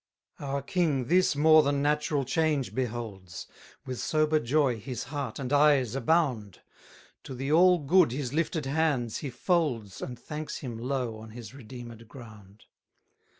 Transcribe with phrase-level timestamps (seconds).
[0.39, 3.45] 283 Our King this more than natural change beholds;
[3.85, 6.61] With sober joy his heart and eyes abound:
[7.25, 11.53] To the All good his lifted hands he folds, And thanks him low on his
[11.53, 12.63] redeemed ground.